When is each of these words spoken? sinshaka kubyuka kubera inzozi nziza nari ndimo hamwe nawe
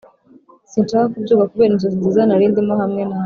sinshaka 0.71 1.07
kubyuka 1.13 1.49
kubera 1.51 1.71
inzozi 1.73 1.97
nziza 1.99 2.21
nari 2.27 2.45
ndimo 2.51 2.73
hamwe 2.81 3.01
nawe 3.05 3.19